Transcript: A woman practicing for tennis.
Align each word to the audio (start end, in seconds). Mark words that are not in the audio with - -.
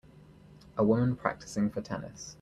A 0.79 0.83
woman 0.83 1.15
practicing 1.15 1.69
for 1.69 1.79
tennis. 1.81 2.35